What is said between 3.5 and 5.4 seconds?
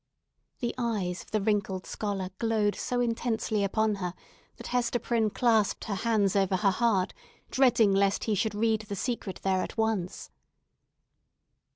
upon her, that Hester Prynne